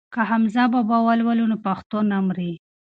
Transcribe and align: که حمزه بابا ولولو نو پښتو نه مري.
که 0.13 0.21
حمزه 0.29 0.63
بابا 0.73 0.97
ولولو 1.07 1.45
نو 1.51 1.57
پښتو 1.65 1.97
نه 2.11 2.17
مري. 2.25 2.51